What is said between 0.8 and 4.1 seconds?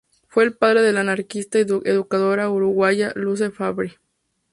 de la anarquista y educadora uruguaya Luce Fabbri.